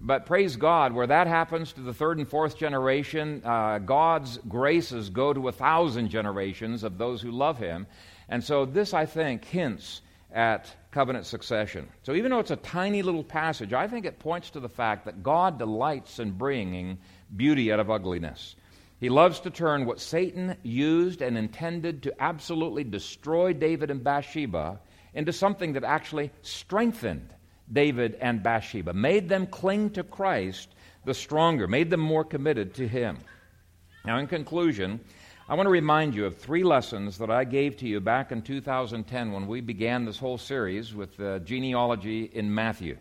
[0.00, 5.10] But praise God, where that happens to the third and fourth generation, uh, God's graces
[5.10, 7.86] go to a thousand generations of those who love Him.
[8.28, 11.88] And so, this, I think, hints at covenant succession.
[12.02, 15.04] So, even though it's a tiny little passage, I think it points to the fact
[15.04, 16.98] that God delights in bringing
[17.36, 18.56] beauty out of ugliness.
[19.00, 24.80] He loves to turn what Satan used and intended to absolutely destroy David and Bathsheba
[25.12, 27.34] into something that actually strengthened
[27.72, 30.68] David and Bathsheba, made them cling to Christ
[31.04, 33.18] the stronger, made them more committed to Him.
[34.04, 35.00] Now, in conclusion,
[35.48, 38.42] I want to remind you of three lessons that I gave to you back in
[38.42, 42.96] 2010 when we began this whole series with the genealogy in Matthew.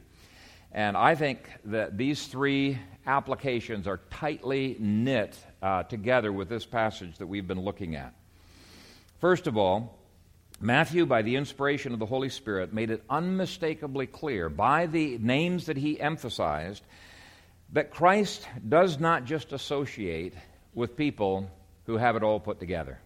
[0.74, 7.18] And I think that these three applications are tightly knit uh, together with this passage
[7.20, 8.14] that we've been looking at.
[9.20, 10.00] First of all,
[10.60, 15.68] Matthew, by the inspiration of the Holy Spirit, made it unmistakably clear by the names
[15.68, 16.84] that he emphasized
[17.74, 20.34] that Christ does not just associate
[20.74, 21.50] with people
[21.86, 23.00] who have it all put together.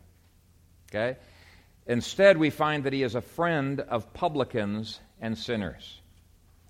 [0.89, 1.17] Okay?
[1.85, 5.99] Instead, we find that he is a friend of publicans and sinners.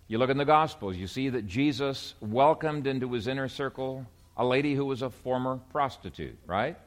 [0.09, 4.05] You look in the Gospels, you see that Jesus welcomed into his inner circle
[4.37, 6.77] a lady who was a former prostitute, right?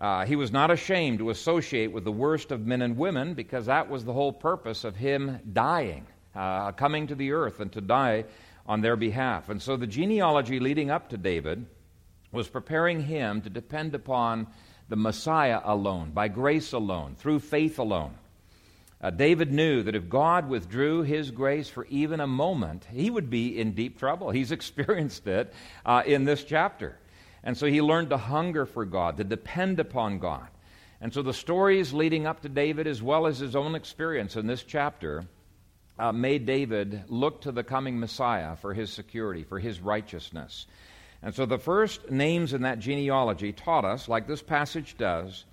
[0.00, 3.66] Uh, he was not ashamed to associate with the worst of men and women because
[3.66, 6.04] that was the whole purpose of him dying,
[6.34, 8.24] uh, coming to the earth and to die
[8.66, 9.48] on their behalf.
[9.48, 11.64] And so the genealogy leading up to David
[12.32, 14.48] was preparing him to depend upon
[14.88, 18.14] the Messiah alone, by grace alone, through faith alone.
[19.00, 23.28] Uh, David knew that if God withdrew his grace for even a moment, he would
[23.28, 24.30] be in deep trouble.
[24.30, 25.52] He's experienced it
[25.84, 26.98] uh, in this chapter.
[27.44, 30.48] And so he learned to hunger for God, to depend upon God.
[31.00, 34.46] And so the stories leading up to David, as well as his own experience in
[34.46, 35.26] this chapter,
[35.98, 40.66] uh, made David look to the coming Messiah for his security, for his righteousness.
[41.22, 45.44] And so the first names in that genealogy taught us, like this passage does,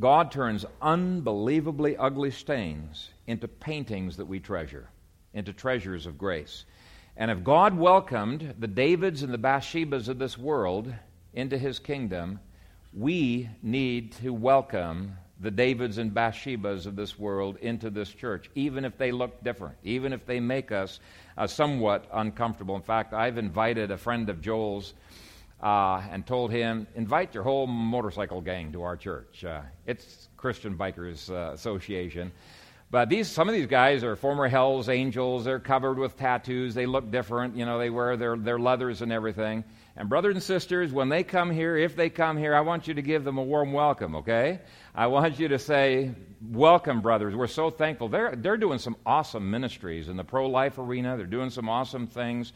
[0.00, 4.88] God turns unbelievably ugly stains into paintings that we treasure,
[5.32, 6.64] into treasures of grace.
[7.16, 10.92] And if God welcomed the Davids and the Bathshebas of this world
[11.32, 12.40] into his kingdom,
[12.92, 18.84] we need to welcome the Davids and Bathshebas of this world into this church, even
[18.84, 21.00] if they look different, even if they make us
[21.36, 22.74] uh, somewhat uncomfortable.
[22.74, 24.94] In fact, I've invited a friend of Joel's
[25.64, 29.44] uh, and told him, invite your whole motorcycle gang to our church.
[29.46, 32.30] Uh, it's Christian Bikers uh, Association.
[32.90, 35.46] But these, some of these guys are former Hell's Angels.
[35.46, 36.74] They're covered with tattoos.
[36.74, 37.56] They look different.
[37.56, 39.64] You know, they wear their, their leathers and everything.
[39.96, 42.94] And brothers and sisters, when they come here, if they come here, I want you
[42.94, 44.60] to give them a warm welcome, okay?
[44.94, 46.12] I want you to say,
[46.46, 47.34] Welcome, brothers.
[47.34, 48.10] We're so thankful.
[48.10, 52.06] They're, they're doing some awesome ministries in the pro life arena, they're doing some awesome
[52.06, 52.52] things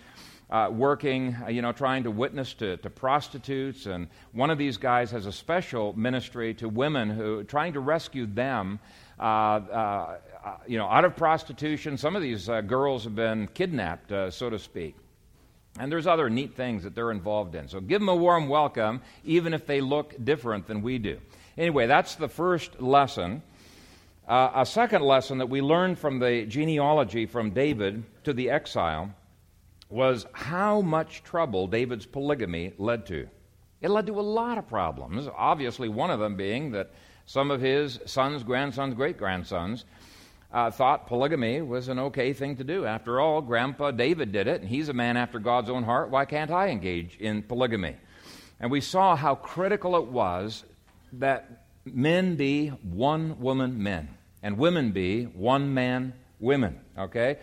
[0.50, 3.86] uh, working, uh, you know, trying to witness to, to prostitutes.
[3.86, 8.26] And one of these guys has a special ministry to women who, trying to rescue
[8.26, 8.78] them,
[9.18, 11.98] uh, uh, uh you know, out of prostitution.
[11.98, 14.96] Some of these uh, girls have been kidnapped, so to speak.
[15.78, 17.68] And there's other neat things that they're involved in.
[17.68, 21.20] So give them a warm welcome, even if they look different than we do.
[21.56, 23.42] Anyway, that's the first lesson.
[24.26, 29.14] Uh, a second lesson that we learned from the genealogy from David to the exile
[29.88, 33.28] was how much trouble David's polygamy led to.
[33.80, 36.90] It led to a lot of problems, obviously, one of them being that
[37.26, 39.84] some of his sons, grandsons, great grandsons
[40.52, 42.86] uh, thought polygamy was an okay thing to do.
[42.86, 46.10] After all, Grandpa David did it, and he's a man after God's own heart.
[46.10, 47.96] Why can't I engage in polygamy?
[48.58, 50.64] And we saw how critical it was
[51.12, 54.08] that men be one woman men,
[54.42, 57.38] and women be one man women, okay?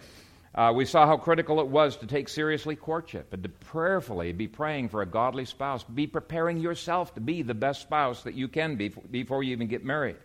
[0.56, 4.48] Uh, we saw how critical it was to take seriously courtship and to prayerfully be
[4.48, 5.84] praying for a godly spouse.
[5.84, 9.68] Be preparing yourself to be the best spouse that you can be before you even
[9.68, 10.16] get married.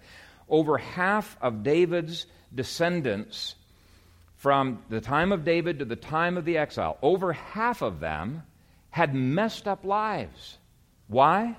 [0.49, 3.57] Over half of David's descendants
[4.37, 8.45] from the time of David to the time of the exile, over half of them
[8.91, 10.59] had messed up lives.
[11.09, 11.57] Why?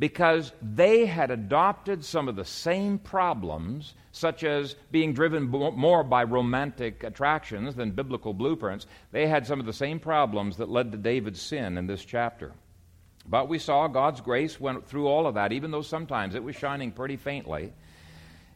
[0.00, 6.24] because they had adopted some of the same problems, such as being driven more by
[6.24, 8.86] romantic attractions than biblical blueprints.
[9.12, 12.52] They had some of the same problems that led to David's sin in this chapter.
[13.26, 16.56] But we saw God's grace went through all of that, even though sometimes it was
[16.56, 17.72] shining pretty faintly.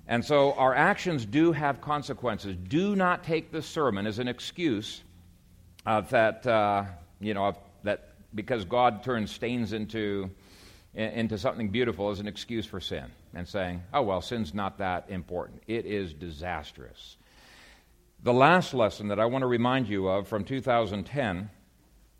[0.09, 2.57] And so our actions do have consequences.
[2.57, 5.03] Do not take this sermon as an excuse
[5.87, 6.85] of that, uh,
[7.21, 10.31] you know, that because God turns stains into
[10.95, 15.07] into something beautiful as an excuse for sin and saying, oh, well, sin's not that
[15.09, 15.62] important.
[15.66, 17.16] It is disastrous.
[18.22, 21.51] The last lesson that I want to remind you of from 2010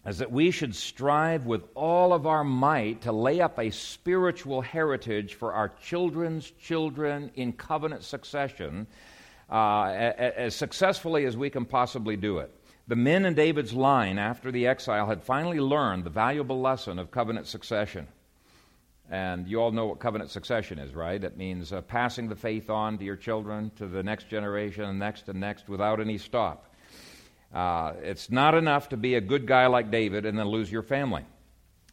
[0.07, 4.61] is that we should strive with all of our might to lay up a spiritual
[4.61, 8.87] heritage for our children's children in covenant succession
[9.51, 12.55] uh, as successfully as we can possibly do it.
[12.87, 17.11] The men in David's line after the exile had finally learned the valuable lesson of
[17.11, 18.09] covenant succession.
[19.15, 21.23] And you all know what covenant succession is, right?
[21.23, 24.99] It means uh, passing the faith on to your children, to the next generation, and
[24.99, 26.75] next and next without any stop.
[27.55, 30.83] Uh, it's not enough to be a good guy like David and then lose your
[30.83, 31.25] family.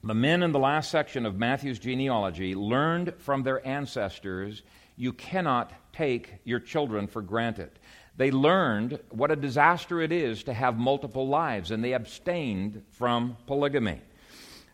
[0.03, 4.63] The men in the last section of Matthew's genealogy learned from their ancestors
[4.95, 7.69] you cannot take your children for granted.
[8.17, 13.38] They learned what a disaster it is to have multiple lives, and they abstained from
[13.45, 14.01] polygamy.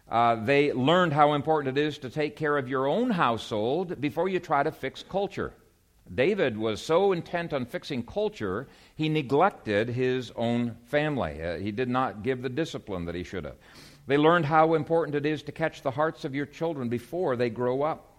[0.10, 4.30] Uh, they learned how important it is to take care of your own household before
[4.30, 5.54] you try to fix culture.
[6.14, 11.42] David was so intent on fixing culture, he neglected his own family.
[11.42, 13.58] Uh, he did not give the discipline that he should have.
[14.08, 17.50] They learned how important it is to catch the hearts of your children before they
[17.50, 18.14] grow up.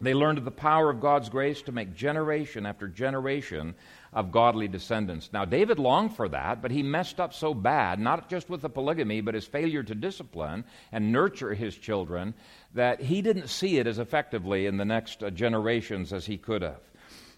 [0.00, 3.74] They learned of the power of God's grace to make generation after generation
[4.16, 5.28] of godly descendants.
[5.30, 8.70] Now, David longed for that, but he messed up so bad, not just with the
[8.70, 12.32] polygamy, but his failure to discipline and nurture his children,
[12.72, 16.62] that he didn't see it as effectively in the next uh, generations as he could
[16.62, 16.80] have.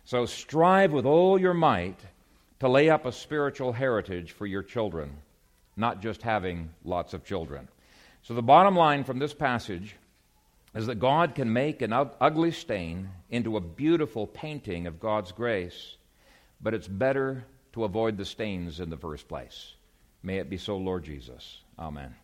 [0.05, 1.99] So, strive with all your might
[2.61, 5.17] to lay up a spiritual heritage for your children,
[5.77, 7.67] not just having lots of children.
[8.23, 9.97] So, the bottom line from this passage
[10.77, 15.97] is that God can make an ugly stain into a beautiful painting of God's grace,
[16.61, 19.75] but it's better to avoid the stains in the first place.
[20.23, 21.61] May it be so, Lord Jesus.
[21.79, 22.15] Amen.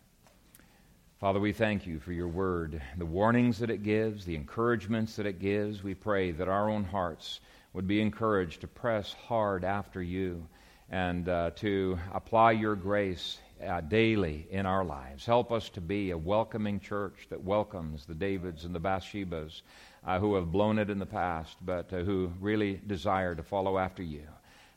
[1.19, 5.25] Father, we thank you for your word, the warnings that it gives, the encouragements that
[5.25, 5.81] it gives.
[5.81, 7.39] We pray that our own hearts
[7.71, 10.45] would be encouraged to press hard after you
[10.89, 15.25] and uh, to apply your grace uh, daily in our lives.
[15.25, 19.61] Help us to be a welcoming church that welcomes the Davids and the Bathshebas
[20.05, 23.77] uh, who have blown it in the past, but uh, who really desire to follow
[23.77, 24.23] after you.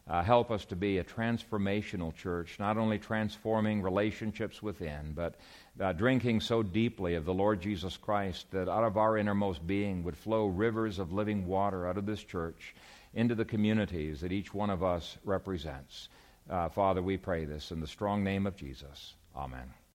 [0.08, 5.34] Uh, help us to be a transformational church, not only transforming relationships within, but
[5.80, 10.02] uh, drinking so deeply of the Lord Jesus Christ that out of our innermost being
[10.04, 12.74] would flow rivers of living water out of this church
[13.12, 16.08] into the communities that each one of us represents.
[16.48, 19.14] Uh, Father, we pray this in the strong name of Jesus.
[19.36, 19.77] Amen.